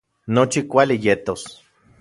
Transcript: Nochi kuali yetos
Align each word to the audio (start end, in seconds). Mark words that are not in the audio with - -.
Nochi 0.33 0.61
kuali 0.69 0.95
yetos 1.05 1.41